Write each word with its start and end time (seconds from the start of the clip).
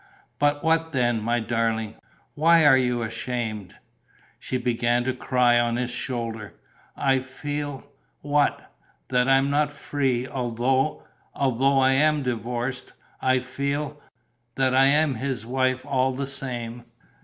"But 0.39 0.63
what 0.63 0.93
then, 0.93 1.21
my 1.21 1.39
darling? 1.39 1.93
Why 2.33 2.65
are 2.65 2.75
you 2.75 3.03
ashamed?" 3.03 3.75
She 4.39 4.57
began 4.57 5.03
to 5.03 5.13
cry 5.13 5.59
on 5.59 5.75
his 5.75 5.91
shoulder: 5.91 6.55
"I 6.97 7.19
feel...." 7.19 7.83
"What?" 8.21 8.73
"That 9.09 9.29
I 9.29 9.35
am 9.37 9.51
not 9.51 9.71
free, 9.71 10.27
although... 10.27 11.03
although 11.35 11.77
I 11.77 11.91
am 11.91 12.23
divorced. 12.23 12.93
I 13.21 13.41
feel... 13.41 14.01
that 14.55 14.73
I 14.73 14.85
am 14.85 15.13
his 15.13 15.45
wife 15.45 15.85
all 15.85 16.11
the 16.13 16.25
same." 16.25 16.85